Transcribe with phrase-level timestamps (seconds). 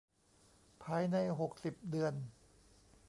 [0.83, 2.13] ภายใน หกสิบ เดือน